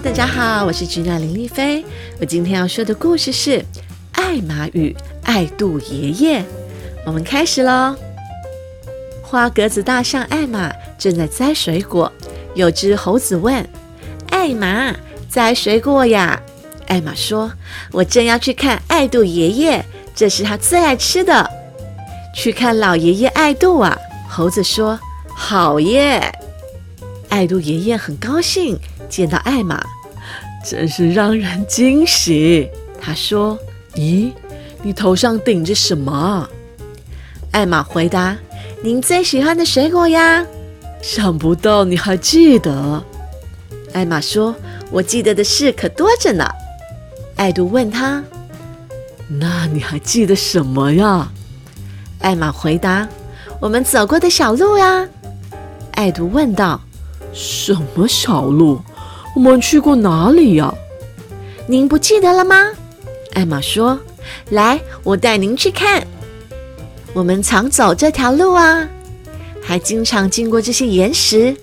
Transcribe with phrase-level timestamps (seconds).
[0.00, 1.84] 大家好，我是橘娜林丽菲。
[2.18, 3.58] 我今天要说的故事是
[4.12, 6.40] 《艾玛与爱杜爷爷》。
[7.04, 7.94] 我们开始喽。
[9.22, 12.10] 花格子大象艾玛正在摘水果，
[12.54, 13.68] 有只猴子问
[14.32, 14.96] ：“艾玛，
[15.28, 16.40] 摘水果呀？”
[16.88, 17.52] 艾玛说
[17.92, 19.84] ：“我正要去看爱杜爷爷，
[20.14, 21.48] 这是他最爱吃的。”
[22.34, 23.96] 去看老爷爷爱杜啊！
[24.26, 24.98] 猴子说
[25.36, 26.32] ：“好耶！”
[27.28, 28.78] 爱杜爷爷很高兴
[29.12, 29.78] 见到艾玛，
[30.64, 32.66] 真是让人惊喜。
[32.98, 33.58] 他说
[33.94, 34.32] ：“咦，
[34.82, 36.48] 你头上顶着什么？”
[37.52, 38.34] 艾玛回答
[38.82, 40.46] ：“您最喜欢的水果呀。”
[41.02, 43.04] 想不到你还记得。
[43.92, 44.56] 艾玛说
[44.90, 46.48] ：“我记得的事可多着呢。”
[47.36, 48.24] 爱杜问他
[49.28, 51.30] ：“那你还记得什么呀？”
[52.20, 53.06] 艾玛回答
[53.60, 55.06] ：“我们走过的小路呀。”
[55.92, 56.80] 爱杜问道。
[57.34, 58.78] 什么小路？
[59.34, 60.72] 我们去过哪里呀？
[61.66, 62.70] 您不记得了吗？
[63.32, 63.98] 艾玛说
[64.50, 66.06] ：“来，我带您去看。
[67.14, 68.86] 我们常走这条路啊，
[69.62, 71.56] 还经常经过这些岩石。”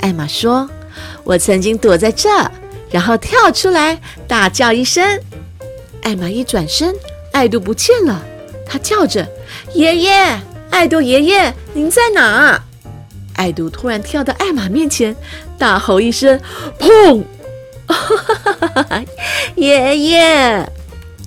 [0.00, 0.68] 艾玛说
[1.24, 2.28] ：“我曾经躲在这，
[2.90, 5.04] 然后跳出来，大叫一声。”
[6.02, 6.94] 艾玛一转身，
[7.32, 8.22] 爱杜不见了。
[8.64, 9.26] 他叫着
[9.74, 12.62] ：“爷爷，爱杜爷爷，您在哪？”
[13.38, 15.14] 爱杜突然跳到艾玛面前，
[15.56, 16.38] 大吼一声
[16.76, 17.22] ：“砰！”
[19.54, 20.68] 爷爷，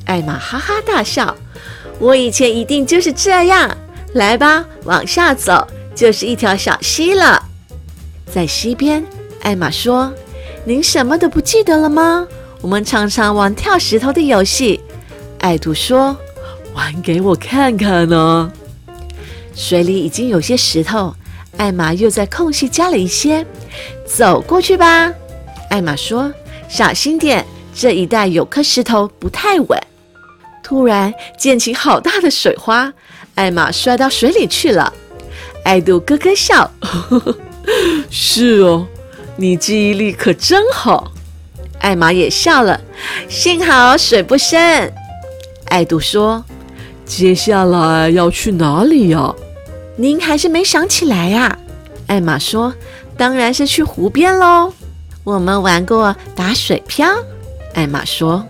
[0.06, 1.34] 艾玛哈哈大笑
[2.00, 3.76] ：“我以前一定就是这样。
[4.14, 7.42] 来吧，往下走，就是一条小溪了。”
[8.30, 9.06] 在溪边，
[9.42, 10.14] 艾玛说
[10.66, 12.28] ：“您什么都不记得了吗？
[12.59, 14.81] 我们常常玩跳石头的游戏。”
[15.40, 16.18] 爱杜说
[16.75, 18.52] ：“玩给我看看呢。”
[19.56, 21.16] 水里已经有些石头。
[21.58, 23.46] 艾玛又在空隙加了一些，
[24.06, 25.14] 走过去吧。
[25.70, 26.34] 艾玛说
[26.68, 29.80] ：“小心点，这一带有颗石头不太稳。”
[30.64, 32.92] 突然溅起好大的水花，
[33.36, 34.92] 艾玛摔到水里去了。
[35.64, 36.72] 艾杜咯咯笑
[38.09, 38.88] ：“是哦，
[39.36, 41.12] 你记忆力可真好。”
[41.80, 42.80] 艾玛也笑了
[43.30, 44.92] ：“幸好水不深。”
[45.70, 46.44] 艾杜说
[47.06, 49.34] ：“接下来要去哪里呀？”
[49.97, 51.57] 您还是没想起来呀？
[52.07, 52.74] 艾玛说
[53.16, 54.74] ：“当然是去湖边喽。
[55.24, 57.07] 我们玩过打水漂。”
[57.74, 58.46] 艾玛说：“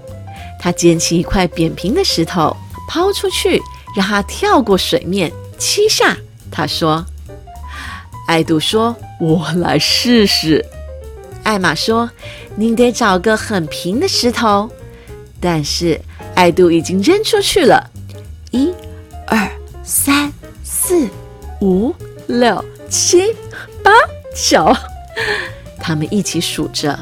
[0.59, 2.55] 她捡起一块扁平的石头
[2.87, 3.61] 抛出去，
[3.95, 6.17] 让它跳过水面七下。”
[6.49, 7.05] 她说
[8.27, 10.65] ：“艾杜说，我来试试。”
[11.43, 12.09] 艾玛说
[12.55, 14.69] ：“您得找个很平的石头。”
[15.41, 15.99] 但是
[16.35, 17.89] 艾杜已经扔出去了。
[18.51, 18.71] 一、
[19.27, 19.49] 二、
[19.83, 20.31] 三、
[20.63, 21.09] 四。
[21.61, 21.93] 五
[22.27, 23.35] 六七
[23.83, 23.91] 八
[24.35, 24.75] 九，
[25.79, 26.97] 他们一起数着。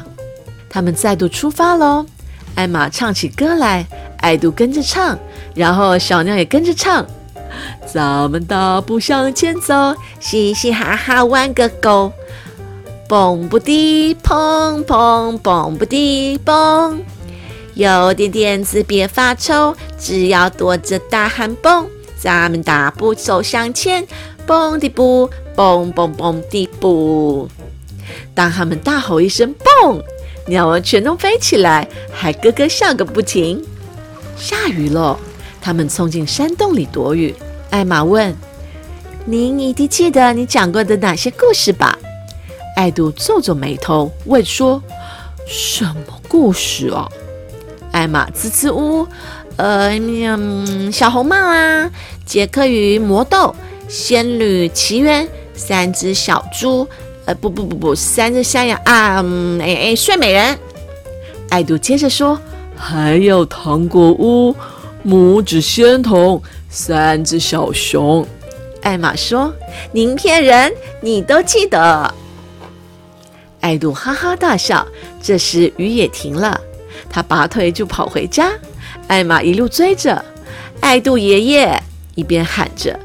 [0.68, 2.06] 他们再度出发喽。
[2.54, 3.86] 艾玛唱起歌来，
[4.18, 5.18] 艾杜跟着唱，
[5.54, 7.06] 然后小鸟也跟着唱。
[7.86, 12.12] 咱们大步向前走，嘻嘻哈哈玩个够。
[13.08, 17.02] 蹦不迪，砰砰蹦不迪蹦。
[17.74, 21.88] 有点点子别发愁，只要躲着大喊蹦。
[22.16, 24.06] 咱们大步走向前。
[24.50, 27.48] 蹦的步，蹦蹦蹦的步。
[28.34, 30.02] 当他们大吼一声“蹦”，
[30.48, 33.64] 鸟儿全都飞起来，还咯咯笑个不停。
[34.36, 35.16] 下雨了，
[35.60, 37.32] 他们冲进山洞里躲雨。
[37.70, 38.36] 艾玛问
[39.24, 41.96] ：“您一定记得你讲过的哪些故事吧？”
[42.74, 44.82] 艾杜皱皱眉头问说
[45.46, 47.08] ：“什么故事啊？”
[47.92, 49.08] 艾玛支支吾吾
[49.54, 49.92] ：“呃，
[50.90, 51.88] 小红帽啊，
[52.26, 53.54] 杰克与魔豆。”
[53.90, 56.86] 仙女奇缘，三只小猪，
[57.24, 59.20] 呃，不不不不，三只山羊啊，
[59.60, 60.56] 哎哎，睡美人。
[61.48, 62.40] 爱杜接着说，
[62.76, 64.54] 还有糖果屋，
[65.04, 68.24] 拇指仙童，三只小熊。
[68.82, 69.52] 艾玛说，
[69.90, 72.14] 您骗人，你都记得。
[73.60, 74.86] 爱杜哈哈大笑。
[75.20, 76.58] 这时雨也停了，
[77.10, 78.52] 他拔腿就跑回家。
[79.08, 80.24] 艾玛一路追着，
[80.78, 81.82] 爱杜爷爷
[82.14, 82.96] 一边喊着。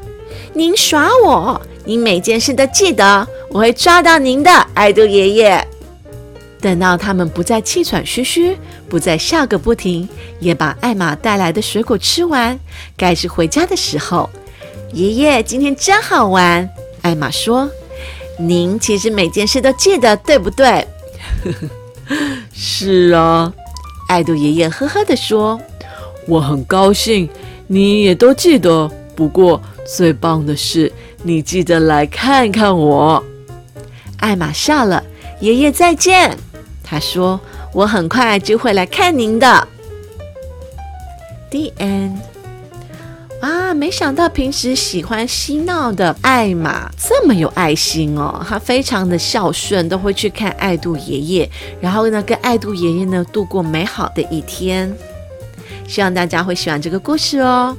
[0.56, 1.60] 您耍我！
[1.84, 5.68] 您每件事都记得，我会抓到您的，爱杜爷爷。
[6.62, 8.56] 等到他们不再气喘吁吁，
[8.88, 10.08] 不再笑个不停，
[10.40, 12.58] 也把艾玛带来的水果吃完，
[12.96, 14.30] 该是回家的时候。
[14.94, 16.66] 爷爷今天真好玩，
[17.02, 17.70] 艾玛说
[18.40, 20.86] ：“您其实每件事都记得，对不对？”
[22.54, 23.52] 是啊，
[24.08, 25.60] 爱杜爷爷呵呵地说
[26.26, 27.28] ：“我很高兴，
[27.66, 28.90] 你也都记得。
[29.14, 30.92] 不过。”最棒的是，
[31.22, 33.22] 你记得来看看我。
[34.18, 35.02] 艾玛笑了，
[35.40, 36.36] 爷爷再见。
[36.82, 37.40] 他说
[37.72, 39.68] ：“我很快就会来看您的。
[41.50, 42.16] The end。
[43.40, 51.50] 啊，没想到平时喜欢嬉闹的艾玛这么有爱心哦，她非常的孝顺，都会去看爱杜爷爷，
[51.80, 54.92] 然后呢，跟爱杜爷爷呢度过美好的一天。
[55.86, 57.76] 希望大家会喜欢这个故事哦。